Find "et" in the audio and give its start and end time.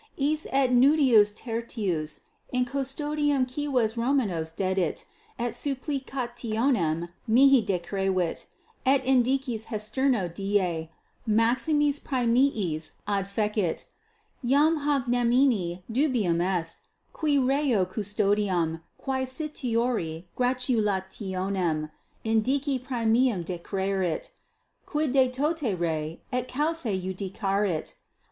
0.49-0.71, 5.37-5.51, 8.83-9.05, 26.33-26.47